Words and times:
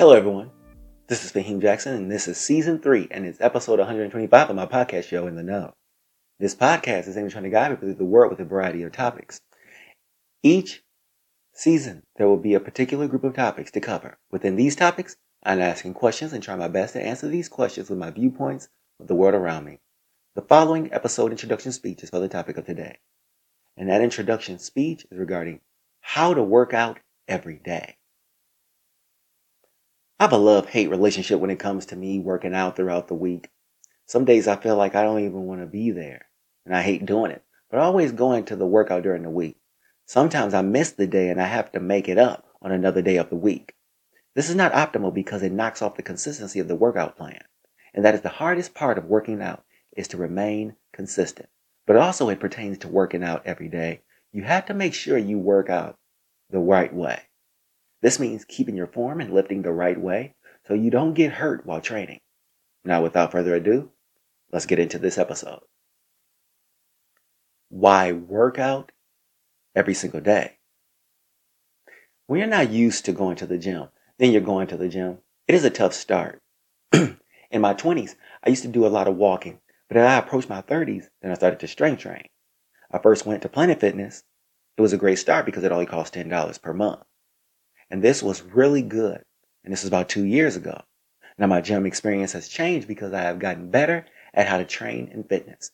Hello, 0.00 0.14
everyone. 0.14 0.50
This 1.08 1.26
is 1.26 1.30
Faheem 1.30 1.60
Jackson, 1.60 1.94
and 1.94 2.10
this 2.10 2.26
is 2.26 2.38
season 2.38 2.78
three, 2.78 3.06
and 3.10 3.26
it's 3.26 3.38
episode 3.38 3.80
125 3.80 4.48
of 4.48 4.56
my 4.56 4.64
podcast 4.64 5.04
show, 5.04 5.26
In 5.26 5.36
the 5.36 5.42
Know. 5.42 5.74
This 6.38 6.54
podcast 6.54 7.06
is 7.06 7.18
aimed 7.18 7.32
trying 7.32 7.44
to 7.44 7.50
guide 7.50 7.68
people 7.68 7.88
through 7.88 7.96
the 7.96 8.06
world 8.06 8.30
with 8.30 8.40
a 8.40 8.46
variety 8.46 8.82
of 8.82 8.92
topics. 8.92 9.42
Each 10.42 10.82
season, 11.52 12.02
there 12.16 12.26
will 12.26 12.38
be 12.38 12.54
a 12.54 12.60
particular 12.60 13.08
group 13.08 13.24
of 13.24 13.34
topics 13.34 13.70
to 13.72 13.80
cover. 13.82 14.16
Within 14.30 14.56
these 14.56 14.74
topics, 14.74 15.16
I'm 15.42 15.60
asking 15.60 15.92
questions 15.92 16.32
and 16.32 16.42
trying 16.42 16.60
my 16.60 16.68
best 16.68 16.94
to 16.94 17.02
answer 17.02 17.28
these 17.28 17.50
questions 17.50 17.90
with 17.90 17.98
my 17.98 18.10
viewpoints 18.10 18.70
of 19.00 19.06
the 19.06 19.14
world 19.14 19.34
around 19.34 19.66
me. 19.66 19.80
The 20.34 20.40
following 20.40 20.90
episode 20.94 21.30
introduction 21.30 21.72
speech 21.72 22.02
is 22.02 22.08
for 22.08 22.20
the 22.20 22.28
topic 22.28 22.56
of 22.56 22.64
today. 22.64 23.00
And 23.76 23.90
that 23.90 24.00
introduction 24.00 24.60
speech 24.60 25.06
is 25.10 25.18
regarding 25.18 25.60
how 26.00 26.32
to 26.32 26.42
work 26.42 26.72
out 26.72 27.00
every 27.28 27.58
day. 27.58 27.98
I 30.20 30.24
have 30.24 30.32
a 30.32 30.36
love 30.36 30.68
hate 30.68 30.90
relationship 30.90 31.40
when 31.40 31.48
it 31.48 31.58
comes 31.58 31.86
to 31.86 31.96
me 31.96 32.18
working 32.18 32.54
out 32.54 32.76
throughout 32.76 33.08
the 33.08 33.14
week. 33.14 33.48
Some 34.04 34.26
days 34.26 34.46
I 34.46 34.56
feel 34.56 34.76
like 34.76 34.94
I 34.94 35.02
don't 35.02 35.24
even 35.24 35.46
want 35.46 35.62
to 35.62 35.66
be 35.66 35.92
there, 35.92 36.26
and 36.66 36.76
I 36.76 36.82
hate 36.82 37.06
doing 37.06 37.30
it, 37.30 37.42
but 37.70 37.80
I 37.80 37.84
always 37.84 38.12
go 38.12 38.34
into 38.34 38.54
the 38.54 38.66
workout 38.66 39.02
during 39.02 39.22
the 39.22 39.30
week. 39.30 39.56
Sometimes 40.04 40.52
I 40.52 40.60
miss 40.60 40.90
the 40.90 41.06
day 41.06 41.30
and 41.30 41.40
I 41.40 41.46
have 41.46 41.72
to 41.72 41.80
make 41.80 42.06
it 42.06 42.18
up 42.18 42.46
on 42.60 42.70
another 42.70 43.00
day 43.00 43.16
of 43.16 43.30
the 43.30 43.36
week. 43.36 43.72
This 44.34 44.50
is 44.50 44.54
not 44.54 44.74
optimal 44.74 45.14
because 45.14 45.42
it 45.42 45.52
knocks 45.52 45.80
off 45.80 45.96
the 45.96 46.02
consistency 46.02 46.60
of 46.60 46.68
the 46.68 46.76
workout 46.76 47.16
plan. 47.16 47.40
And 47.94 48.04
that 48.04 48.14
is 48.14 48.20
the 48.20 48.28
hardest 48.28 48.74
part 48.74 48.98
of 48.98 49.06
working 49.06 49.40
out 49.40 49.64
is 49.96 50.06
to 50.08 50.18
remain 50.18 50.76
consistent. 50.92 51.48
But 51.86 51.96
also 51.96 52.28
it 52.28 52.40
pertains 52.40 52.76
to 52.80 52.88
working 52.88 53.24
out 53.24 53.46
every 53.46 53.68
day. 53.68 54.02
You 54.32 54.42
have 54.42 54.66
to 54.66 54.74
make 54.74 54.92
sure 54.92 55.16
you 55.16 55.38
work 55.38 55.70
out 55.70 55.96
the 56.50 56.58
right 56.58 56.92
way. 56.92 57.22
This 58.02 58.18
means 58.18 58.44
keeping 58.44 58.76
your 58.76 58.86
form 58.86 59.20
and 59.20 59.32
lifting 59.32 59.62
the 59.62 59.72
right 59.72 60.00
way 60.00 60.34
so 60.66 60.74
you 60.74 60.90
don't 60.90 61.14
get 61.14 61.32
hurt 61.32 61.66
while 61.66 61.80
training. 61.80 62.20
Now, 62.84 63.02
without 63.02 63.32
further 63.32 63.54
ado, 63.54 63.90
let's 64.52 64.66
get 64.66 64.78
into 64.78 64.98
this 64.98 65.18
episode. 65.18 65.60
Why 67.68 68.12
workout 68.12 68.92
every 69.74 69.94
single 69.94 70.20
day? 70.20 70.58
When 72.26 72.38
you're 72.38 72.48
not 72.48 72.70
used 72.70 73.04
to 73.04 73.12
going 73.12 73.36
to 73.36 73.46
the 73.46 73.58
gym, 73.58 73.88
then 74.18 74.32
you're 74.32 74.40
going 74.40 74.68
to 74.68 74.76
the 74.76 74.88
gym. 74.88 75.18
It 75.46 75.54
is 75.54 75.64
a 75.64 75.70
tough 75.70 75.92
start. 75.92 76.40
In 76.92 77.60
my 77.60 77.74
20s, 77.74 78.14
I 78.44 78.50
used 78.50 78.62
to 78.62 78.68
do 78.68 78.86
a 78.86 78.88
lot 78.88 79.08
of 79.08 79.16
walking, 79.16 79.60
but 79.88 79.96
as 79.96 80.06
I 80.06 80.18
approached 80.18 80.48
my 80.48 80.62
30s, 80.62 81.06
then 81.20 81.32
I 81.32 81.34
started 81.34 81.60
to 81.60 81.68
strength 81.68 82.02
train. 82.02 82.24
I 82.90 82.98
first 82.98 83.26
went 83.26 83.42
to 83.42 83.48
Planet 83.48 83.80
Fitness. 83.80 84.22
It 84.76 84.82
was 84.82 84.92
a 84.92 84.98
great 84.98 85.18
start 85.18 85.44
because 85.44 85.64
it 85.64 85.72
only 85.72 85.86
cost 85.86 86.14
$10 86.14 86.62
per 86.62 86.72
month. 86.72 87.00
And 87.90 88.02
this 88.02 88.22
was 88.22 88.42
really 88.42 88.82
good. 88.82 89.22
And 89.64 89.72
this 89.72 89.82
was 89.82 89.88
about 89.88 90.08
two 90.08 90.24
years 90.24 90.56
ago. 90.56 90.82
Now 91.38 91.46
my 91.46 91.60
gym 91.60 91.86
experience 91.86 92.32
has 92.32 92.48
changed 92.48 92.86
because 92.86 93.12
I 93.12 93.22
have 93.22 93.38
gotten 93.38 93.70
better 93.70 94.06
at 94.32 94.46
how 94.46 94.58
to 94.58 94.64
train 94.64 95.08
in 95.12 95.24
fitness. 95.24 95.72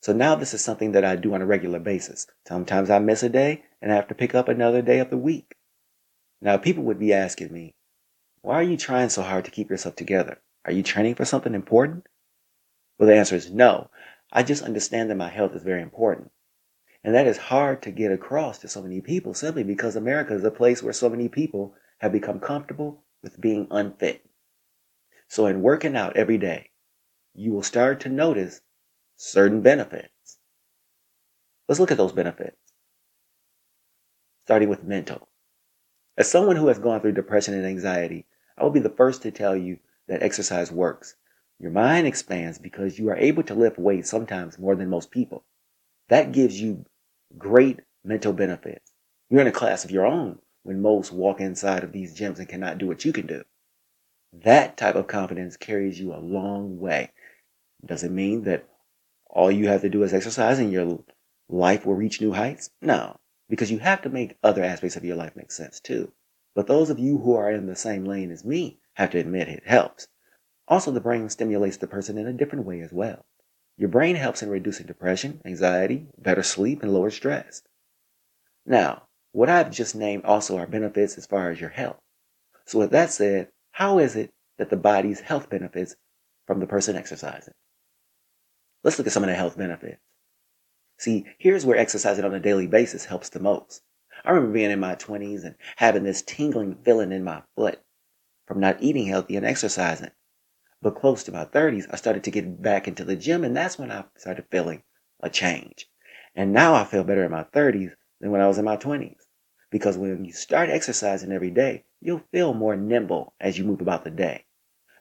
So 0.00 0.12
now 0.12 0.36
this 0.36 0.54
is 0.54 0.62
something 0.62 0.92
that 0.92 1.04
I 1.04 1.16
do 1.16 1.34
on 1.34 1.42
a 1.42 1.46
regular 1.46 1.80
basis. 1.80 2.26
Sometimes 2.46 2.88
I 2.88 2.98
miss 3.00 3.22
a 3.22 3.28
day 3.28 3.64
and 3.82 3.90
I 3.90 3.96
have 3.96 4.08
to 4.08 4.14
pick 4.14 4.34
up 4.34 4.48
another 4.48 4.80
day 4.80 5.00
of 5.00 5.10
the 5.10 5.16
week. 5.16 5.56
Now 6.40 6.56
people 6.56 6.84
would 6.84 7.00
be 7.00 7.12
asking 7.12 7.52
me, 7.52 7.74
why 8.42 8.54
are 8.54 8.62
you 8.62 8.76
trying 8.76 9.08
so 9.08 9.22
hard 9.22 9.44
to 9.46 9.50
keep 9.50 9.70
yourself 9.70 9.96
together? 9.96 10.40
Are 10.64 10.72
you 10.72 10.82
training 10.82 11.16
for 11.16 11.24
something 11.24 11.54
important? 11.54 12.06
Well, 12.98 13.08
the 13.08 13.16
answer 13.16 13.34
is 13.34 13.50
no. 13.50 13.90
I 14.32 14.42
just 14.42 14.62
understand 14.62 15.10
that 15.10 15.16
my 15.16 15.28
health 15.28 15.54
is 15.54 15.62
very 15.62 15.82
important. 15.82 16.30
And 17.08 17.14
that 17.14 17.26
is 17.26 17.38
hard 17.38 17.80
to 17.84 17.90
get 17.90 18.12
across 18.12 18.58
to 18.58 18.68
so 18.68 18.82
many 18.82 19.00
people 19.00 19.32
simply 19.32 19.64
because 19.64 19.96
America 19.96 20.34
is 20.34 20.44
a 20.44 20.50
place 20.50 20.82
where 20.82 20.92
so 20.92 21.08
many 21.08 21.26
people 21.30 21.74
have 22.00 22.12
become 22.12 22.38
comfortable 22.38 23.02
with 23.22 23.40
being 23.40 23.66
unfit. 23.70 24.26
So 25.26 25.46
in 25.46 25.62
working 25.62 25.96
out 25.96 26.18
every 26.18 26.36
day, 26.36 26.68
you 27.34 27.54
will 27.54 27.62
start 27.62 28.00
to 28.00 28.10
notice 28.10 28.60
certain 29.16 29.62
benefits. 29.62 30.36
Let's 31.66 31.80
look 31.80 31.90
at 31.90 31.96
those 31.96 32.12
benefits. 32.12 32.58
Starting 34.44 34.68
with 34.68 34.84
mental. 34.84 35.28
As 36.18 36.30
someone 36.30 36.56
who 36.56 36.68
has 36.68 36.78
gone 36.78 37.00
through 37.00 37.12
depression 37.12 37.54
and 37.54 37.64
anxiety, 37.64 38.26
I 38.58 38.64
will 38.64 38.70
be 38.70 38.80
the 38.80 38.90
first 38.90 39.22
to 39.22 39.30
tell 39.30 39.56
you 39.56 39.78
that 40.08 40.22
exercise 40.22 40.70
works. 40.70 41.14
Your 41.58 41.70
mind 41.70 42.06
expands 42.06 42.58
because 42.58 42.98
you 42.98 43.08
are 43.08 43.16
able 43.16 43.44
to 43.44 43.54
lift 43.54 43.78
weights 43.78 44.10
sometimes 44.10 44.58
more 44.58 44.76
than 44.76 44.90
most 44.90 45.10
people. 45.10 45.46
That 46.08 46.32
gives 46.32 46.60
you 46.60 46.84
great 47.36 47.80
mental 48.04 48.32
benefits. 48.32 48.92
You're 49.28 49.42
in 49.42 49.46
a 49.46 49.52
class 49.52 49.84
of 49.84 49.90
your 49.90 50.06
own 50.06 50.38
when 50.62 50.80
most 50.80 51.12
walk 51.12 51.40
inside 51.40 51.84
of 51.84 51.92
these 51.92 52.18
gyms 52.18 52.38
and 52.38 52.48
cannot 52.48 52.78
do 52.78 52.86
what 52.86 53.04
you 53.04 53.12
can 53.12 53.26
do. 53.26 53.44
That 54.32 54.76
type 54.76 54.94
of 54.94 55.06
confidence 55.06 55.56
carries 55.56 56.00
you 56.00 56.14
a 56.14 56.18
long 56.18 56.78
way. 56.78 57.12
Does 57.84 58.02
it 58.02 58.10
mean 58.10 58.42
that 58.44 58.68
all 59.26 59.50
you 59.50 59.68
have 59.68 59.82
to 59.82 59.88
do 59.88 60.02
is 60.02 60.14
exercise 60.14 60.58
and 60.58 60.72
your 60.72 61.04
life 61.48 61.86
will 61.86 61.94
reach 61.94 62.20
new 62.20 62.32
heights? 62.32 62.70
No, 62.80 63.18
because 63.48 63.70
you 63.70 63.78
have 63.78 64.02
to 64.02 64.10
make 64.10 64.36
other 64.42 64.64
aspects 64.64 64.96
of 64.96 65.04
your 65.04 65.16
life 65.16 65.36
make 65.36 65.52
sense 65.52 65.80
too. 65.80 66.12
But 66.54 66.66
those 66.66 66.90
of 66.90 66.98
you 66.98 67.18
who 67.18 67.34
are 67.34 67.50
in 67.52 67.66
the 67.66 67.76
same 67.76 68.04
lane 68.04 68.30
as 68.30 68.44
me 68.44 68.80
have 68.94 69.10
to 69.10 69.18
admit 69.18 69.48
it 69.48 69.66
helps. 69.66 70.08
Also, 70.66 70.90
the 70.90 71.00
brain 71.00 71.28
stimulates 71.28 71.76
the 71.76 71.86
person 71.86 72.18
in 72.18 72.26
a 72.26 72.32
different 72.32 72.66
way 72.66 72.80
as 72.80 72.92
well. 72.92 73.24
Your 73.78 73.88
brain 73.88 74.16
helps 74.16 74.42
in 74.42 74.50
reducing 74.50 74.86
depression, 74.86 75.40
anxiety, 75.44 76.08
better 76.18 76.42
sleep, 76.42 76.82
and 76.82 76.92
lower 76.92 77.10
stress. 77.10 77.62
Now, 78.66 79.04
what 79.30 79.48
I've 79.48 79.70
just 79.70 79.94
named 79.94 80.24
also 80.24 80.58
are 80.58 80.66
benefits 80.66 81.16
as 81.16 81.26
far 81.26 81.50
as 81.50 81.60
your 81.60 81.70
health. 81.70 82.00
So 82.66 82.80
with 82.80 82.90
that 82.90 83.12
said, 83.12 83.48
how 83.70 84.00
is 84.00 84.16
it 84.16 84.32
that 84.58 84.68
the 84.68 84.76
body's 84.76 85.20
health 85.20 85.48
benefits 85.48 85.94
from 86.44 86.58
the 86.58 86.66
person 86.66 86.96
exercising? 86.96 87.54
Let's 88.82 88.98
look 88.98 89.06
at 89.06 89.12
some 89.12 89.22
of 89.22 89.28
the 89.28 89.36
health 89.36 89.56
benefits. 89.56 90.00
See, 90.98 91.26
here's 91.38 91.64
where 91.64 91.78
exercising 91.78 92.24
on 92.24 92.34
a 92.34 92.40
daily 92.40 92.66
basis 92.66 93.04
helps 93.04 93.28
the 93.28 93.38
most. 93.38 93.82
I 94.24 94.32
remember 94.32 94.54
being 94.54 94.72
in 94.72 94.80
my 94.80 94.96
20s 94.96 95.44
and 95.44 95.54
having 95.76 96.02
this 96.02 96.22
tingling 96.22 96.78
feeling 96.84 97.12
in 97.12 97.22
my 97.22 97.42
foot 97.54 97.80
from 98.46 98.58
not 98.58 98.82
eating 98.82 99.06
healthy 99.06 99.36
and 99.36 99.46
exercising. 99.46 100.10
But 100.80 100.94
close 100.94 101.24
to 101.24 101.32
my 101.32 101.44
30s, 101.44 101.86
I 101.90 101.96
started 101.96 102.22
to 102.24 102.30
get 102.30 102.62
back 102.62 102.86
into 102.86 103.04
the 103.04 103.16
gym, 103.16 103.42
and 103.42 103.56
that's 103.56 103.78
when 103.78 103.90
I 103.90 104.04
started 104.16 104.46
feeling 104.50 104.84
a 105.20 105.28
change. 105.28 105.88
And 106.36 106.52
now 106.52 106.74
I 106.74 106.84
feel 106.84 107.02
better 107.02 107.24
in 107.24 107.32
my 107.32 107.42
30s 107.44 107.96
than 108.20 108.30
when 108.30 108.40
I 108.40 108.46
was 108.46 108.58
in 108.58 108.64
my 108.64 108.76
20s. 108.76 109.26
Because 109.70 109.98
when 109.98 110.24
you 110.24 110.32
start 110.32 110.70
exercising 110.70 111.32
every 111.32 111.50
day, 111.50 111.84
you'll 112.00 112.22
feel 112.30 112.54
more 112.54 112.76
nimble 112.76 113.34
as 113.40 113.58
you 113.58 113.64
move 113.64 113.80
about 113.80 114.04
the 114.04 114.10
day. 114.10 114.46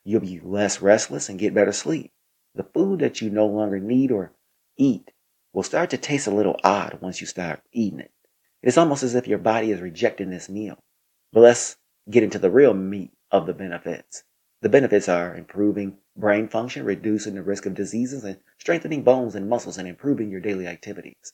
You'll 0.04 0.22
be 0.22 0.40
less 0.40 0.82
restless 0.82 1.30
and 1.30 1.38
get 1.38 1.54
better 1.54 1.72
sleep. 1.72 2.12
The 2.56 2.64
food 2.64 3.00
that 3.02 3.22
you 3.22 3.30
no 3.30 3.46
longer 3.46 3.80
need 3.80 4.12
or 4.12 4.34
eat 4.78 5.12
will 5.54 5.64
start 5.64 5.92
to 5.92 5.98
taste 5.98 6.26
a 6.26 6.32
little 6.32 6.60
odd 6.64 7.00
once 7.02 7.22
you 7.22 7.28
start 7.28 7.62
eating 7.72 8.00
it. 8.00 8.12
It's 8.64 8.78
almost 8.78 9.04
as 9.04 9.14
if 9.14 9.28
your 9.28 9.38
body 9.38 9.72
is 9.72 9.80
rejecting 9.80 10.32
this 10.32 10.50
meal. 10.50 10.84
But 11.32 11.42
let's 11.42 11.78
get 12.10 12.24
into 12.24 12.40
the 12.40 12.50
real 12.50 12.74
meat 12.74 13.12
of 13.32 13.46
the 13.46 13.54
benefits. 13.54 14.24
The 14.62 14.70
benefits 14.70 15.08
are 15.08 15.36
improving 15.36 15.98
brain 16.16 16.48
function, 16.48 16.84
reducing 16.84 17.36
the 17.36 17.44
risk 17.44 17.68
of 17.68 17.76
diseases, 17.76 18.24
and 18.24 18.40
strengthening 18.58 19.04
bones 19.04 19.36
and 19.36 19.48
muscles 19.48 19.78
and 19.78 19.88
improving 19.88 20.32
your 20.32 20.42
daily 20.42 20.66
activities. 20.66 21.32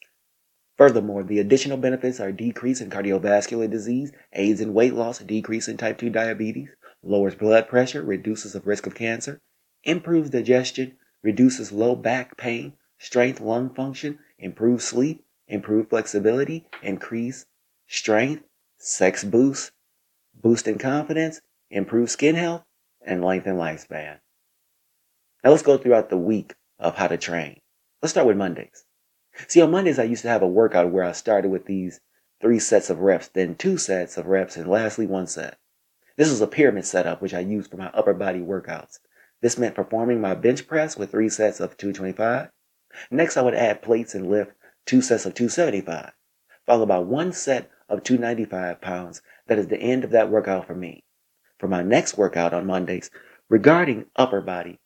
Furthermore, 0.75 1.24
the 1.24 1.40
additional 1.40 1.78
benefits 1.78 2.20
are 2.20 2.34
decrease 2.34 2.81
in 2.81 2.90
cardiovascular 2.90 3.70
disease, 3.70 4.12
aids 4.34 4.60
in 4.60 4.74
weight 4.74 4.94
loss, 4.94 5.20
decrease 5.20 5.70
in 5.70 5.78
type 5.78 5.98
2 6.00 6.10
diabetes, 6.10 6.70
lowers 7.02 7.36
blood 7.36 7.70
pressure, 7.70 8.02
reduces 8.02 8.54
the 8.54 8.60
risk 8.62 8.88
of 8.88 8.96
cancer, 8.96 9.40
improves 9.84 10.30
digestion, 10.30 10.98
reduces 11.22 11.72
low 11.72 11.96
back 11.96 12.36
pain, 12.36 12.74
strength 12.98 13.40
lung 13.40 13.74
function, 13.74 14.19
improves 14.38 14.84
sleep, 14.84 15.24
improve 15.48 15.90
flexibility, 15.90 16.66
increase 16.81 17.46
strength, 17.88 18.44
sex 18.78 19.24
boost, 19.24 19.72
boost 20.34 20.68
in 20.68 20.78
confidence, 20.78 21.40
improve 21.69 22.10
skin 22.10 22.36
health, 22.36 22.64
and 23.06 23.24
lengthen 23.24 23.56
lifespan. 23.56 24.20
Now 25.44 25.52
let's 25.52 25.64
go 25.64 25.78
throughout 25.78 26.10
the 26.10 26.18
week 26.18 26.56
of 26.80 26.96
how 26.96 27.08
to 27.08 27.18
train. 27.18 27.60
Let's 28.02 28.12
start 28.12 28.28
with 28.28 28.38
Mondays. 28.38 28.86
See, 29.48 29.62
on 29.62 29.72
Mondays, 29.72 30.00
I 30.00 30.04
used 30.04 30.22
to 30.22 30.30
have 30.30 30.42
a 30.42 30.48
workout 30.48 30.92
where 30.92 31.04
I 31.04 31.12
started 31.12 31.50
with 31.50 31.66
these 31.66 32.00
three 32.40 32.60
sets 32.60 32.90
of 32.90 33.00
reps, 33.00 33.28
then 33.28 33.56
two 33.56 33.78
sets 33.78 34.18
of 34.18 34.28
reps, 34.28 34.56
and 34.56 34.70
lastly, 34.70 35.08
one 35.08 35.28
set. 35.28 35.58
This 36.16 36.30
was 36.30 36.42
a 36.42 36.48
pyramid 36.48 36.86
setup, 36.86 37.22
which 37.22 37.34
I 37.34 37.40
used 37.40 37.72
for 37.72 37.78
my 37.78 37.88
upper 37.88 38.14
body 38.14 38.40
workouts. 38.40 39.00
This 39.42 39.58
meant 39.58 39.76
performing 39.76 40.22
my 40.22 40.36
bench 40.36 40.68
press 40.68 40.96
with 40.96 41.12
three 41.12 41.30
sets 41.30 41.60
of 41.60 41.76
225. 41.78 42.50
Next, 43.10 43.38
I 43.38 43.42
would 43.42 43.56
add 43.56 43.82
plates 43.82 44.14
and 44.14 44.30
lift 44.30 44.52
two 44.86 45.02
sets 45.02 45.26
of 45.26 45.34
275, 45.34 46.12
followed 46.66 46.88
by 46.88 47.00
one 47.00 47.34
set 47.34 47.70
of 47.90 48.04
295 48.04 48.80
pounds. 48.80 49.22
That 49.48 49.60
is 49.60 49.68
the 49.68 49.80
end 49.80 50.04
of 50.04 50.12
that 50.12 50.30
workout 50.30 50.68
for 50.68 50.76
me 50.76 51.04
for 51.63 51.69
my 51.69 51.81
next 51.81 52.18
workout 52.18 52.54
on 52.54 52.65
Mondays 52.65 53.10
regarding 53.48 54.06
upper 54.18 54.42
body. 54.42 54.81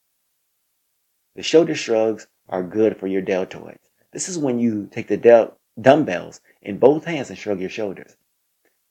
The 1.35 1.41
shoulder 1.41 1.73
shrugs 1.73 2.27
are 2.47 2.61
good 2.61 2.99
for 2.99 3.07
your 3.07 3.23
deltoids. 3.23 3.89
This 4.13 4.29
is 4.29 4.37
when 4.37 4.59
you 4.59 4.87
take 4.91 5.07
the 5.07 5.17
del- 5.17 5.57
dumbbells 5.81 6.39
in 6.61 6.77
both 6.77 7.05
hands 7.05 7.31
and 7.31 7.39
shrug 7.39 7.59
your 7.59 7.71
shoulders. 7.71 8.15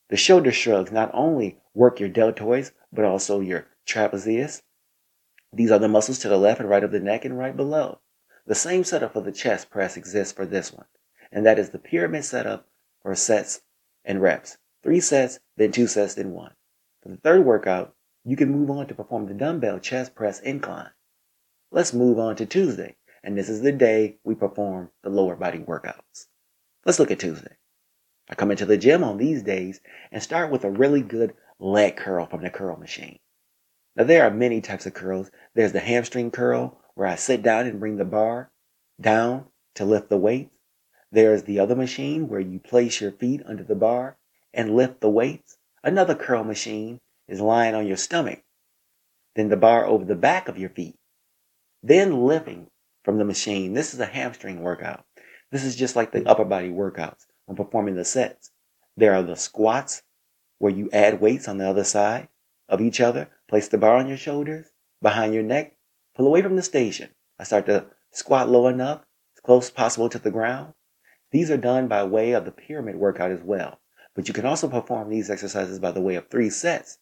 The 0.08 0.16
shoulder 0.16 0.50
shrugs 0.50 0.90
not 0.90 1.12
only 1.14 1.60
work 1.74 2.00
your 2.00 2.08
deltoids, 2.08 2.72
but 2.92 3.04
also 3.04 3.38
your 3.38 3.68
trapezius. 3.86 4.62
These 5.52 5.70
are 5.70 5.78
the 5.78 5.86
muscles 5.86 6.18
to 6.18 6.28
the 6.28 6.38
left 6.38 6.58
and 6.58 6.68
right 6.68 6.82
of 6.82 6.90
the 6.90 6.98
neck 6.98 7.24
and 7.24 7.38
right 7.38 7.56
below. 7.56 8.00
The 8.46 8.56
same 8.56 8.82
setup 8.82 9.12
for 9.12 9.20
the 9.20 9.30
chest 9.30 9.70
press 9.70 9.96
exists 9.96 10.32
for 10.32 10.44
this 10.44 10.72
one, 10.72 10.86
and 11.30 11.46
that 11.46 11.60
is 11.60 11.70
the 11.70 11.78
pyramid 11.78 12.24
setup 12.24 12.66
for 13.00 13.14
sets 13.14 13.60
and 14.04 14.20
reps. 14.20 14.58
Three 14.82 14.98
sets, 14.98 15.38
then 15.56 15.70
two 15.70 15.86
sets, 15.86 16.14
then 16.14 16.32
one. 16.32 16.55
For 17.06 17.12
the 17.12 17.18
third 17.18 17.44
workout, 17.46 17.94
you 18.24 18.34
can 18.34 18.50
move 18.50 18.68
on 18.68 18.88
to 18.88 18.94
perform 18.96 19.26
the 19.26 19.34
dumbbell 19.34 19.78
chest 19.78 20.16
press 20.16 20.40
incline. 20.40 20.90
Let's 21.70 21.94
move 21.94 22.18
on 22.18 22.34
to 22.34 22.46
Tuesday, 22.46 22.96
and 23.22 23.38
this 23.38 23.48
is 23.48 23.60
the 23.60 23.70
day 23.70 24.18
we 24.24 24.34
perform 24.34 24.90
the 25.04 25.10
lower 25.10 25.36
body 25.36 25.60
workouts. 25.60 26.26
Let's 26.84 26.98
look 26.98 27.12
at 27.12 27.20
Tuesday. 27.20 27.58
I 28.28 28.34
come 28.34 28.50
into 28.50 28.66
the 28.66 28.76
gym 28.76 29.04
on 29.04 29.18
these 29.18 29.44
days 29.44 29.80
and 30.10 30.20
start 30.20 30.50
with 30.50 30.64
a 30.64 30.70
really 30.72 31.00
good 31.00 31.36
leg 31.60 31.96
curl 31.96 32.26
from 32.26 32.42
the 32.42 32.50
curl 32.50 32.76
machine. 32.76 33.20
Now 33.94 34.02
there 34.02 34.24
are 34.24 34.30
many 34.32 34.60
types 34.60 34.84
of 34.84 34.94
curls. 34.94 35.30
There's 35.54 35.70
the 35.70 35.78
hamstring 35.78 36.32
curl 36.32 36.80
where 36.96 37.06
I 37.06 37.14
sit 37.14 37.40
down 37.40 37.68
and 37.68 37.78
bring 37.78 37.98
the 37.98 38.04
bar 38.04 38.50
down 39.00 39.46
to 39.76 39.84
lift 39.84 40.10
the 40.10 40.18
weights. 40.18 40.56
There's 41.12 41.44
the 41.44 41.60
other 41.60 41.76
machine 41.76 42.26
where 42.26 42.40
you 42.40 42.58
place 42.58 43.00
your 43.00 43.12
feet 43.12 43.42
under 43.46 43.62
the 43.62 43.76
bar 43.76 44.18
and 44.52 44.74
lift 44.74 45.00
the 45.00 45.08
weights. 45.08 45.56
Another 45.82 46.14
curl 46.14 46.44
machine 46.44 47.00
is 47.28 47.40
lying 47.40 47.75
on 47.75 47.87
your 47.87 47.96
stomach. 47.96 48.43
Then 49.34 49.49
the 49.49 49.56
bar 49.56 49.84
over 49.84 50.05
the 50.05 50.14
back 50.14 50.49
of 50.49 50.58
your 50.58 50.70
feet. 50.70 50.96
Then 51.82 52.25
lifting 52.25 52.69
from 53.05 53.19
the 53.19 53.25
machine. 53.25 53.75
This 53.75 53.94
is 53.94 54.00
a 54.00 54.06
hamstring 54.06 54.62
workout. 54.62 55.05
This 55.52 55.64
is 55.64 55.76
just 55.76 55.94
like 55.94 56.11
the 56.11 56.28
upper 56.28 56.44
body 56.44 56.70
workouts 56.70 57.26
when 57.44 57.56
performing 57.56 57.94
the 57.94 58.05
sets. 58.05 58.50
There 58.96 59.14
are 59.14 59.23
the 59.23 59.37
squats 59.37 60.02
where 60.58 60.73
you 60.73 60.88
add 60.93 61.20
weights 61.20 61.49
on 61.49 61.58
the 61.58 61.69
other 61.69 61.84
side 61.84 62.28
of 62.69 62.81
each 62.81 63.00
other. 63.00 63.28
Place 63.49 63.69
the 63.69 63.78
bar 63.78 63.96
on 63.96 64.08
your 64.08 64.17
shoulders, 64.17 64.73
behind 65.00 65.34
your 65.34 65.43
neck, 65.43 65.76
pull 66.17 66.26
away 66.26 66.43
from 66.43 66.56
the 66.56 66.62
station. 66.62 67.11
I 67.38 67.44
start 67.44 67.67
to 67.67 67.87
squat 68.11 68.49
low 68.49 68.67
enough, 68.67 69.02
as 69.37 69.40
close 69.40 69.67
as 69.67 69.70
possible 69.70 70.08
to 70.08 70.19
the 70.19 70.31
ground. 70.31 70.73
These 71.31 71.50
are 71.50 71.56
done 71.56 71.87
by 71.87 72.02
way 72.05 72.32
of 72.32 72.44
the 72.44 72.50
pyramid 72.50 72.96
workout 72.96 73.31
as 73.31 73.43
well. 73.43 73.78
But 74.16 74.28
you 74.28 74.34
can 74.34 74.46
also 74.46 74.66
perform 74.66 75.10
these 75.10 75.28
exercises 75.28 75.78
by 75.78 75.92
the 75.92 76.00
way 76.00 76.14
of 76.14 76.28
three 76.28 76.48
sets, 76.48 76.98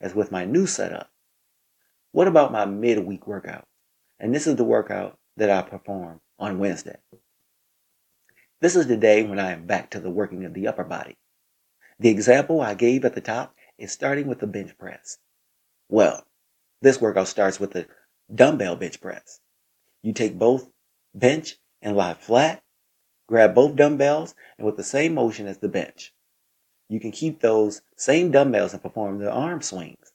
as 0.00 0.16
with 0.16 0.32
my 0.32 0.44
new 0.44 0.66
setup. 0.66 1.08
What 2.10 2.26
about 2.26 2.50
my 2.50 2.64
midweek 2.64 3.26
workout? 3.26 3.68
And 4.18 4.34
this 4.34 4.48
is 4.48 4.56
the 4.56 4.64
workout 4.64 5.16
that 5.36 5.48
I 5.48 5.62
perform 5.62 6.20
on 6.40 6.58
Wednesday. 6.58 6.96
This 8.60 8.74
is 8.74 8.88
the 8.88 8.96
day 8.96 9.22
when 9.22 9.38
I 9.38 9.52
am 9.52 9.66
back 9.66 9.90
to 9.90 10.00
the 10.00 10.10
working 10.10 10.44
of 10.44 10.54
the 10.54 10.66
upper 10.66 10.82
body. 10.82 11.16
The 12.00 12.08
example 12.08 12.60
I 12.60 12.74
gave 12.74 13.04
at 13.04 13.14
the 13.14 13.20
top 13.20 13.54
is 13.78 13.92
starting 13.92 14.26
with 14.26 14.40
the 14.40 14.46
bench 14.46 14.76
press. 14.76 15.18
Well, 15.88 16.26
this 16.82 17.00
workout 17.00 17.28
starts 17.28 17.60
with 17.60 17.72
the 17.72 17.86
dumbbell 18.34 18.74
bench 18.74 19.00
press. 19.00 19.40
You 20.02 20.12
take 20.12 20.36
both 20.36 20.68
bench 21.14 21.58
and 21.80 21.96
lie 21.96 22.14
flat, 22.14 22.62
grab 23.28 23.54
both 23.54 23.76
dumbbells, 23.76 24.34
and 24.58 24.66
with 24.66 24.76
the 24.76 24.82
same 24.82 25.14
motion 25.14 25.46
as 25.46 25.58
the 25.58 25.68
bench. 25.68 26.12
You 26.88 27.00
can 27.00 27.10
keep 27.10 27.40
those 27.40 27.82
same 27.96 28.30
dumbbells 28.30 28.72
and 28.72 28.82
perform 28.82 29.18
the 29.18 29.30
arm 29.30 29.60
swings. 29.60 30.12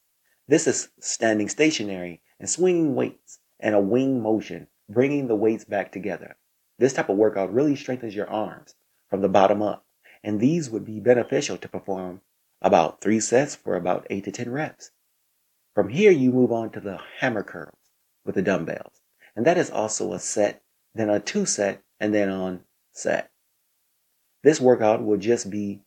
This 0.47 0.67
is 0.67 0.89
standing 0.99 1.49
stationary 1.49 2.21
and 2.39 2.49
swinging 2.49 2.95
weights 2.95 3.39
and 3.59 3.75
a 3.75 3.79
wing 3.79 4.21
motion, 4.21 4.67
bringing 4.89 5.27
the 5.27 5.35
weights 5.35 5.65
back 5.65 5.91
together. 5.91 6.37
This 6.77 6.93
type 6.93 7.09
of 7.09 7.17
workout 7.17 7.53
really 7.53 7.75
strengthens 7.75 8.15
your 8.15 8.29
arms 8.29 8.75
from 9.09 9.21
the 9.21 9.29
bottom 9.29 9.61
up, 9.61 9.85
and 10.23 10.39
these 10.39 10.69
would 10.69 10.85
be 10.85 10.99
beneficial 10.99 11.57
to 11.57 11.69
perform 11.69 12.21
about 12.61 13.01
three 13.01 13.19
sets 13.19 13.55
for 13.55 13.75
about 13.75 14.07
eight 14.09 14.23
to 14.23 14.31
10 14.31 14.49
reps. 14.49 14.91
From 15.75 15.89
here, 15.89 16.11
you 16.11 16.31
move 16.31 16.51
on 16.51 16.71
to 16.71 16.79
the 16.79 16.99
hammer 17.19 17.43
curls 17.43 17.91
with 18.25 18.35
the 18.35 18.41
dumbbells, 18.41 19.01
and 19.35 19.45
that 19.45 19.57
is 19.57 19.69
also 19.69 20.13
a 20.13 20.19
set, 20.19 20.63
then 20.93 21.09
a 21.09 21.19
two 21.19 21.45
set, 21.45 21.83
and 21.99 22.13
then 22.13 22.29
on 22.29 22.63
set. 22.91 23.29
This 24.43 24.59
workout 24.59 25.03
will 25.03 25.17
just 25.17 25.49
be 25.49 25.81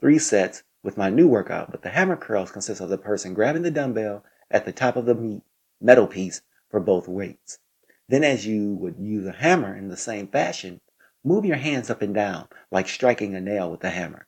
three 0.00 0.18
sets 0.18 0.62
with 0.82 0.96
my 0.96 1.10
new 1.10 1.26
workout, 1.26 1.70
but 1.70 1.82
the 1.82 1.90
hammer 1.90 2.16
curls 2.16 2.50
consist 2.50 2.80
of 2.80 2.88
the 2.88 2.98
person 2.98 3.34
grabbing 3.34 3.62
the 3.62 3.70
dumbbell 3.70 4.24
at 4.50 4.64
the 4.64 4.72
top 4.72 4.96
of 4.96 5.06
the 5.06 5.42
metal 5.80 6.06
piece 6.06 6.42
for 6.70 6.80
both 6.80 7.08
weights. 7.08 7.58
Then, 8.08 8.22
as 8.22 8.46
you 8.46 8.74
would 8.74 8.98
use 8.98 9.26
a 9.26 9.32
hammer 9.32 9.74
in 9.74 9.88
the 9.88 9.96
same 9.96 10.28
fashion, 10.28 10.80
move 11.24 11.44
your 11.44 11.56
hands 11.56 11.90
up 11.90 12.02
and 12.02 12.14
down 12.14 12.46
like 12.70 12.88
striking 12.88 13.34
a 13.34 13.40
nail 13.40 13.70
with 13.70 13.82
a 13.82 13.90
hammer. 13.90 14.26